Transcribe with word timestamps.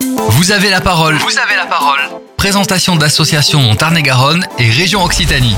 Vous 0.00 0.50
avez 0.52 0.70
la 0.70 0.80
parole. 0.80 1.16
Vous 1.16 1.38
avez 1.38 1.56
la 1.56 1.66
parole. 1.66 1.98
Présentation 2.38 2.96
d'associations 2.96 3.74
Tarn-et-Garonne 3.74 4.46
et 4.58 4.70
région 4.70 5.04
Occitanie. 5.04 5.54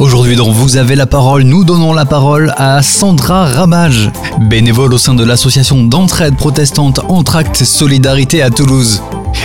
Aujourd'hui 0.00 0.34
dans 0.34 0.50
Vous 0.50 0.76
avez 0.76 0.96
la 0.96 1.06
parole, 1.06 1.42
nous 1.42 1.62
donnons 1.62 1.92
la 1.92 2.04
parole 2.04 2.52
à 2.56 2.82
Sandra 2.82 3.44
Ramage, 3.44 4.10
bénévole 4.40 4.92
au 4.94 4.98
sein 4.98 5.14
de 5.14 5.22
l'association 5.22 5.84
d'entraide 5.84 6.36
protestante 6.36 7.00
Entracte 7.08 7.62
Solidarité 7.62 8.42
à 8.42 8.50
Toulouse. 8.50 9.00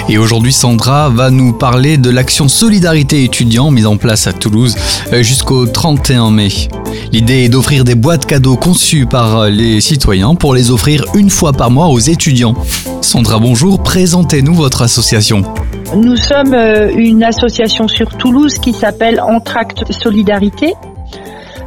Et 0.08 0.18
aujourd'hui, 0.18 0.54
Sandra 0.54 1.10
va 1.10 1.30
nous 1.30 1.54
parler 1.54 1.98
de 1.98 2.10
l'action 2.10 2.48
Solidarité 2.48 3.24
étudiant 3.24 3.70
mise 3.70 3.86
en 3.86 3.98
place 3.98 4.26
à 4.26 4.34
Toulouse 4.34 4.76
euh, 5.14 5.22
jusqu'au 5.22 5.68
31 5.68 6.32
mai. 6.32 6.50
L'idée 7.12 7.46
est 7.46 7.50
d'offrir 7.50 7.84
des 7.84 7.96
boîtes 7.96 8.28
cadeaux 8.28 8.56
conçues 8.56 9.08
par 9.08 9.46
les 9.48 9.82
citoyens 9.82 10.36
pour 10.36 10.54
les 10.54 10.70
offrir 10.70 11.06
une 11.16 11.32
fois 11.32 11.54
par 11.54 11.72
mois 11.72 11.88
aux 11.88 11.98
étudiants. 11.98 12.54
Sandra, 13.02 13.40
bonjour, 13.40 13.82
présentez-nous 13.82 14.54
votre 14.54 14.84
association. 14.84 15.42
Nous 15.96 16.16
sommes 16.16 16.54
euh, 16.54 16.92
une 16.96 17.24
association 17.24 17.88
sur 17.88 18.16
Toulouse 18.16 18.60
qui 18.60 18.74
s'appelle 18.74 19.20
Entracte 19.22 19.92
Solidarité. 19.92 20.74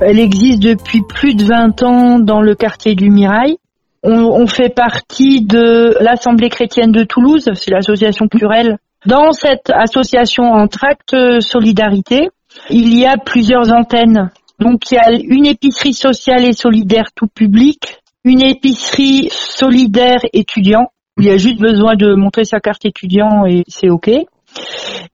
Elle 0.00 0.20
existe 0.20 0.62
depuis 0.62 1.02
plus 1.02 1.34
de 1.34 1.44
20 1.44 1.82
ans 1.82 2.18
dans 2.20 2.40
le 2.40 2.54
quartier 2.54 2.94
du 2.94 3.10
Mirail. 3.10 3.56
On, 4.04 4.46
fait 4.48 4.68
partie 4.68 5.44
de 5.44 5.96
l'Assemblée 6.00 6.48
chrétienne 6.48 6.90
de 6.90 7.04
Toulouse, 7.04 7.48
c'est 7.54 7.70
l'association 7.70 8.26
plurielle. 8.26 8.78
Dans 9.06 9.32
cette 9.32 9.70
association 9.70 10.52
Entracte 10.52 11.14
Solidarité, 11.40 12.28
il 12.68 12.98
y 12.98 13.06
a 13.06 13.16
plusieurs 13.16 13.72
antennes. 13.72 14.30
Donc 14.62 14.90
il 14.90 14.94
y 14.94 14.98
a 14.98 15.10
une 15.10 15.46
épicerie 15.46 15.94
sociale 15.94 16.44
et 16.44 16.52
solidaire 16.52 17.06
tout 17.14 17.26
public, 17.26 17.98
une 18.24 18.42
épicerie 18.42 19.28
solidaire 19.30 20.20
étudiant. 20.32 20.86
Il 21.18 21.26
y 21.26 21.30
a 21.30 21.36
juste 21.36 21.60
besoin 21.60 21.96
de 21.96 22.14
montrer 22.14 22.44
sa 22.44 22.60
carte 22.60 22.84
étudiant 22.84 23.44
et 23.46 23.64
c'est 23.66 23.90
OK. 23.90 24.10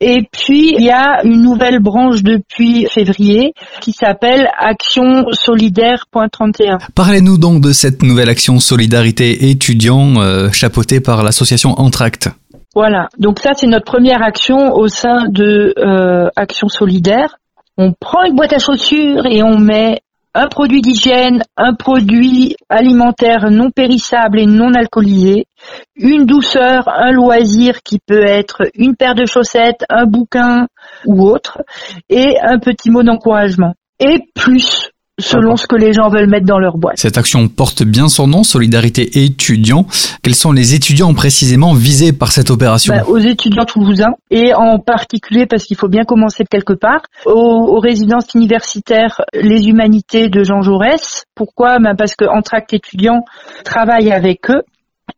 Et 0.00 0.22
puis, 0.30 0.74
il 0.76 0.84
y 0.84 0.90
a 0.90 1.24
une 1.24 1.42
nouvelle 1.42 1.80
branche 1.80 2.22
depuis 2.22 2.86
février 2.86 3.52
qui 3.80 3.92
s'appelle 3.92 4.48
Action 4.58 5.24
Solidaire.31. 5.32 6.78
Parlez-nous 6.94 7.38
donc 7.38 7.60
de 7.60 7.72
cette 7.72 8.02
nouvelle 8.02 8.28
action 8.28 8.60
Solidarité 8.60 9.50
étudiant 9.50 10.20
euh, 10.20 10.50
chapeautée 10.50 11.00
par 11.00 11.22
l'association 11.22 11.70
Entracte. 11.80 12.30
Voilà, 12.74 13.08
donc 13.18 13.40
ça 13.40 13.50
c'est 13.56 13.66
notre 13.66 13.86
première 13.86 14.22
action 14.22 14.72
au 14.74 14.88
sein 14.88 15.28
de 15.28 15.74
euh, 15.78 16.28
Action 16.36 16.68
Solidaire. 16.68 17.38
On 17.80 17.92
prend 17.92 18.24
une 18.24 18.34
boîte 18.34 18.52
à 18.52 18.58
chaussures 18.58 19.24
et 19.26 19.44
on 19.44 19.56
met 19.56 20.00
un 20.34 20.48
produit 20.48 20.82
d'hygiène, 20.82 21.44
un 21.56 21.74
produit 21.74 22.56
alimentaire 22.68 23.50
non 23.52 23.70
périssable 23.70 24.40
et 24.40 24.46
non 24.46 24.74
alcoolisé, 24.74 25.46
une 25.94 26.26
douceur, 26.26 26.88
un 26.88 27.12
loisir 27.12 27.82
qui 27.84 28.00
peut 28.04 28.26
être 28.26 28.62
une 28.74 28.96
paire 28.96 29.14
de 29.14 29.26
chaussettes, 29.26 29.84
un 29.88 30.06
bouquin 30.06 30.66
ou 31.06 31.22
autre, 31.22 31.62
et 32.08 32.36
un 32.42 32.58
petit 32.58 32.90
mot 32.90 33.04
d'encouragement. 33.04 33.74
Et 34.00 34.18
plus 34.34 34.90
selon 35.18 35.56
ce 35.56 35.66
que 35.66 35.76
les 35.76 35.92
gens 35.92 36.08
veulent 36.08 36.28
mettre 36.28 36.46
dans 36.46 36.58
leur 36.58 36.78
boîte. 36.78 36.98
Cette 36.98 37.18
action 37.18 37.48
porte 37.48 37.82
bien 37.82 38.08
son 38.08 38.26
nom, 38.26 38.42
Solidarité 38.42 39.24
étudiants. 39.24 39.86
Quels 40.22 40.34
sont 40.34 40.52
les 40.52 40.74
étudiants 40.74 41.12
précisément 41.14 41.74
visés 41.74 42.12
par 42.12 42.32
cette 42.32 42.50
opération 42.50 42.94
ben, 42.94 43.04
Aux 43.06 43.18
étudiants 43.18 43.64
toulousains 43.64 44.14
et 44.30 44.54
en 44.54 44.78
particulier, 44.78 45.46
parce 45.46 45.64
qu'il 45.64 45.76
faut 45.76 45.88
bien 45.88 46.04
commencer 46.04 46.44
de 46.44 46.48
quelque 46.48 46.72
part, 46.72 47.02
aux, 47.26 47.32
aux 47.32 47.80
résidences 47.80 48.34
universitaires 48.34 49.20
Les 49.34 49.68
Humanités 49.68 50.28
de 50.28 50.44
Jean 50.44 50.62
Jaurès. 50.62 51.24
Pourquoi? 51.34 51.78
Ben 51.78 51.94
Parce 51.96 52.14
que 52.14 52.24
Entracte 52.24 52.72
étudiants 52.72 53.24
travaille 53.64 54.12
avec 54.12 54.50
eux 54.50 54.62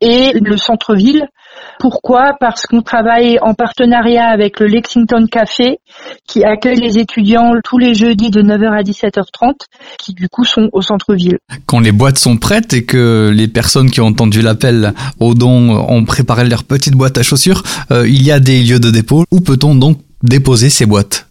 et 0.01 0.33
le 0.33 0.56
centre-ville. 0.56 1.27
Pourquoi? 1.79 2.34
Parce 2.39 2.67
qu'on 2.67 2.83
travaille 2.83 3.39
en 3.41 3.55
partenariat 3.55 4.27
avec 4.27 4.61
le 4.61 4.67
Lexington 4.67 5.27
Café 5.31 5.79
qui 6.27 6.45
accueille 6.45 6.79
les 6.81 6.98
étudiants 6.98 7.53
tous 7.65 7.79
les 7.79 7.95
jeudis 7.95 8.31
de 8.31 8.43
9h 8.43 8.71
à 8.71 8.83
17h30 8.83 9.55
qui 9.98 10.15
du 10.15 10.28
coup 10.28 10.44
sont 10.44 10.69
au 10.72 10.83
centre-ville. 10.83 11.39
Quand 11.66 11.81
les 11.81 11.93
boîtes 11.93 12.19
sont 12.19 12.37
prêtes 12.37 12.72
et 12.72 12.84
que 12.84 13.31
les 13.34 13.49
personnes 13.49 13.91
qui 13.91 14.00
ont 14.00 14.06
entendu 14.06 14.43
l'appel 14.43 14.94
au 15.19 15.34
don 15.34 15.71
ont 15.89 16.05
préparé 16.05 16.49
leur 16.49 16.65
petite 16.65 16.94
boîte 16.94 17.19
à 17.19 17.22
chaussures, 17.22 17.62
euh, 17.91 18.06
il 18.06 18.22
y 18.22 18.31
a 18.31 18.41
des 18.41 18.62
lieux 18.62 18.81
de 18.81 18.91
dépôt. 18.91 19.25
Où 19.31 19.41
peut-on 19.41 19.75
donc 19.75 19.99
déposer 20.22 20.71
ces 20.71 20.87
boîtes? 20.87 21.27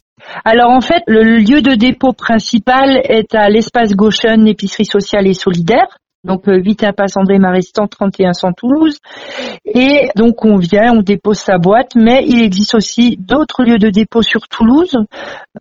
Alors 0.46 0.70
en 0.70 0.82
fait, 0.82 1.02
le 1.08 1.38
lieu 1.38 1.62
de 1.62 1.76
dépôt 1.76 2.14
principal 2.14 3.02
est 3.04 3.34
à 3.34 3.50
l'espace 3.50 3.94
Gauchen, 3.94 4.48
épicerie 4.48 4.86
sociale 4.86 5.28
et 5.28 5.34
solidaire 5.34 5.88
donc 6.24 6.44
8 6.48 6.84
impasse 6.84 7.16
André 7.16 7.40
Maristan, 7.40 7.88
31 7.88 8.34
100 8.34 8.54
Toulouse. 8.54 8.98
Et 9.66 10.10
donc 10.16 10.44
on 10.44 10.58
vient, 10.58 10.94
on 10.94 11.02
dépose 11.02 11.38
sa 11.38 11.58
boîte, 11.58 11.96
mais 11.96 12.24
il 12.28 12.42
existe 12.42 12.76
aussi 12.76 13.18
d'autres 13.18 13.64
lieux 13.64 13.78
de 13.78 13.90
dépôt 13.90 14.22
sur 14.22 14.48
Toulouse. 14.48 14.98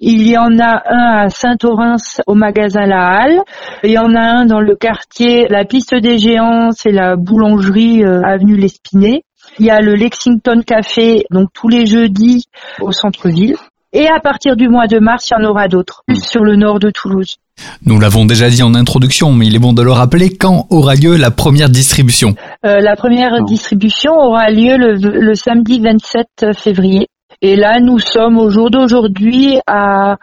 Il 0.00 0.26
y 0.26 0.36
en 0.36 0.58
a 0.58 0.82
un 0.88 1.24
à 1.24 1.28
Saint-Orens 1.28 2.20
au 2.26 2.34
magasin 2.34 2.86
La 2.86 3.06
Halle. 3.06 3.40
Il 3.84 3.90
y 3.90 3.98
en 3.98 4.14
a 4.14 4.20
un 4.20 4.46
dans 4.46 4.60
le 4.60 4.74
quartier 4.74 5.46
La 5.48 5.64
Piste 5.64 5.94
des 5.94 6.18
Géants, 6.18 6.70
c'est 6.72 6.92
la 6.92 7.16
boulangerie 7.16 8.04
euh, 8.04 8.22
avenue 8.24 8.56
L'Espinet. 8.56 9.22
Il 9.58 9.66
y 9.66 9.70
a 9.70 9.80
le 9.80 9.94
Lexington 9.94 10.62
Café, 10.64 11.24
donc 11.30 11.48
tous 11.52 11.68
les 11.68 11.86
jeudis 11.86 12.46
au 12.80 12.92
centre-ville. 12.92 13.56
Et 13.92 14.06
à 14.06 14.20
partir 14.20 14.54
du 14.56 14.68
mois 14.68 14.86
de 14.86 14.98
mars, 14.98 15.30
il 15.30 15.34
y 15.34 15.44
en 15.44 15.48
aura 15.48 15.66
d'autres, 15.66 16.02
plus 16.06 16.22
sur 16.22 16.44
le 16.44 16.56
nord 16.56 16.78
de 16.78 16.90
Toulouse. 16.90 17.38
Nous 17.84 17.98
l'avons 17.98 18.24
déjà 18.24 18.48
dit 18.48 18.62
en 18.62 18.74
introduction, 18.74 19.32
mais 19.32 19.46
il 19.46 19.54
est 19.54 19.58
bon 19.58 19.72
de 19.72 19.82
le 19.82 19.92
rappeler, 19.92 20.30
quand 20.30 20.66
aura 20.70 20.94
lieu 20.94 21.16
la 21.16 21.30
première 21.30 21.68
distribution 21.68 22.34
euh, 22.64 22.80
La 22.80 22.96
première 22.96 23.42
distribution 23.44 24.12
aura 24.12 24.50
lieu 24.50 24.76
le, 24.76 24.94
le, 24.94 25.34
samedi 25.34 25.80
27 25.80 26.54
février. 26.56 27.08
Et 27.42 27.56
là, 27.56 27.78
nous 27.80 27.98
sommes 27.98 28.38
au 28.38 28.50
jour 28.50 28.70
d'aujourd'hui 28.70 29.58
à 29.66 30.16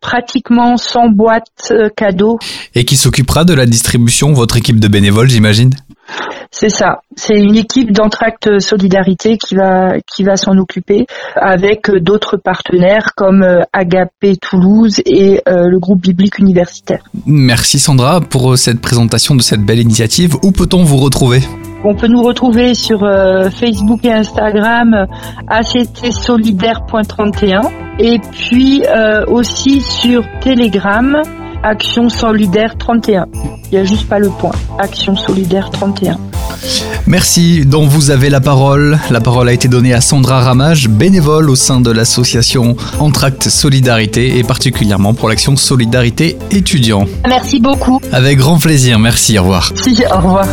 pratiquement 0.00 0.76
100 0.76 1.10
boîtes 1.10 1.44
euh, 1.70 1.88
cadeaux. 1.96 2.38
Et 2.74 2.84
qui 2.84 2.96
s'occupera 2.96 3.44
de 3.44 3.54
la 3.54 3.64
distribution 3.64 4.32
Votre 4.32 4.58
équipe 4.58 4.80
de 4.80 4.88
bénévoles, 4.88 5.30
j'imagine? 5.30 5.70
C'est 6.50 6.68
ça. 6.68 7.00
C'est 7.16 7.34
une 7.34 7.56
équipe 7.56 7.92
d'entracte 7.92 8.60
solidarité 8.60 9.38
qui 9.38 9.54
va 9.54 9.94
qui 10.06 10.22
va 10.22 10.36
s'en 10.36 10.58
occuper 10.58 11.06
avec 11.34 11.90
d'autres 11.90 12.36
partenaires 12.36 13.14
comme 13.16 13.42
euh, 13.42 13.62
Agapé 13.72 14.36
Toulouse 14.36 15.00
et 15.06 15.40
euh, 15.48 15.68
le 15.68 15.78
groupe 15.78 16.02
biblique 16.02 16.38
universitaire. 16.38 17.02
Merci 17.26 17.78
Sandra 17.78 18.20
pour 18.20 18.58
cette 18.58 18.80
présentation 18.80 19.34
de 19.34 19.42
cette 19.42 19.62
belle 19.62 19.80
initiative. 19.80 20.36
Où 20.42 20.52
peut-on 20.52 20.84
vous 20.84 20.98
retrouver? 20.98 21.40
On 21.84 21.96
peut 21.96 22.06
nous 22.06 22.22
retrouver 22.22 22.74
sur 22.74 23.02
euh, 23.02 23.50
Facebook 23.50 24.04
et 24.04 24.12
Instagram 24.12 25.08
actsolidaire.31 25.48 27.68
et 27.98 28.20
puis 28.20 28.84
aussi 29.26 29.80
sur 29.80 30.22
Telegram 30.40 31.20
Action 31.62 32.08
Solidaire 32.08 32.76
31. 32.76 33.26
Il 33.66 33.70
n'y 33.72 33.78
a 33.78 33.84
juste 33.84 34.08
pas 34.08 34.18
le 34.18 34.28
point. 34.28 34.50
Action 34.82 35.14
Solidaire 35.16 35.70
31. 35.70 36.18
Merci. 37.06 37.64
Donc 37.64 37.88
vous 37.88 38.10
avez 38.10 38.30
la 38.30 38.40
parole. 38.40 38.98
La 39.10 39.20
parole 39.20 39.48
a 39.48 39.52
été 39.52 39.68
donnée 39.68 39.94
à 39.94 40.00
Sandra 40.00 40.40
Ramage, 40.40 40.88
bénévole 40.88 41.50
au 41.50 41.54
sein 41.54 41.80
de 41.80 41.90
l'association 41.90 42.76
Entracte 42.98 43.48
Solidarité 43.48 44.38
et 44.38 44.42
particulièrement 44.42 45.14
pour 45.14 45.28
l'action 45.28 45.56
Solidarité 45.56 46.36
étudiant. 46.50 47.06
Merci 47.28 47.60
beaucoup. 47.60 48.00
Avec 48.10 48.38
grand 48.38 48.58
plaisir. 48.58 48.98
Merci. 48.98 49.38
Au 49.38 49.42
revoir. 49.42 49.72
Si, 49.76 50.02
au 50.12 50.16
revoir. 50.16 50.46